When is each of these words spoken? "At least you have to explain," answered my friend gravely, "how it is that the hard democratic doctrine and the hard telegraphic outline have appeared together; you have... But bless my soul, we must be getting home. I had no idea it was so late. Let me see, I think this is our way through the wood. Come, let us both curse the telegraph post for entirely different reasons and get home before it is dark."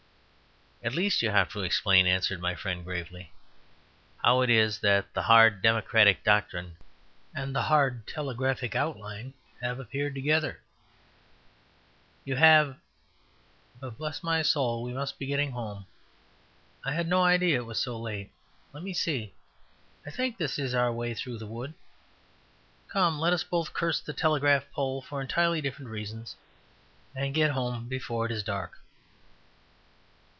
"At 0.83 0.95
least 0.95 1.21
you 1.21 1.29
have 1.29 1.49
to 1.51 1.61
explain," 1.61 2.07
answered 2.07 2.41
my 2.41 2.55
friend 2.55 2.83
gravely, 2.83 3.31
"how 4.23 4.41
it 4.41 4.49
is 4.49 4.79
that 4.79 5.13
the 5.13 5.21
hard 5.21 5.61
democratic 5.61 6.23
doctrine 6.23 6.75
and 7.35 7.53
the 7.55 7.61
hard 7.61 8.07
telegraphic 8.07 8.75
outline 8.75 9.35
have 9.61 9.79
appeared 9.79 10.15
together; 10.15 10.59
you 12.25 12.35
have... 12.35 12.79
But 13.79 13.99
bless 13.99 14.23
my 14.23 14.41
soul, 14.41 14.81
we 14.81 14.91
must 14.91 15.19
be 15.19 15.27
getting 15.27 15.51
home. 15.51 15.85
I 16.83 16.93
had 16.93 17.07
no 17.07 17.21
idea 17.21 17.57
it 17.57 17.67
was 17.67 17.79
so 17.79 17.95
late. 17.99 18.31
Let 18.73 18.81
me 18.81 18.91
see, 18.95 19.35
I 20.03 20.09
think 20.09 20.37
this 20.39 20.57
is 20.57 20.73
our 20.73 20.91
way 20.91 21.13
through 21.13 21.37
the 21.37 21.45
wood. 21.45 21.75
Come, 22.87 23.19
let 23.19 23.33
us 23.33 23.43
both 23.43 23.71
curse 23.71 23.99
the 23.99 24.13
telegraph 24.13 24.63
post 24.71 25.09
for 25.09 25.21
entirely 25.21 25.61
different 25.61 25.91
reasons 25.91 26.35
and 27.15 27.35
get 27.35 27.51
home 27.51 27.87
before 27.87 28.25
it 28.25 28.31
is 28.31 28.41
dark." 28.41 28.79